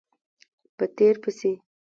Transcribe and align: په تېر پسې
په 0.77 0.83
تېر 0.95 1.13
پسې 1.23 1.51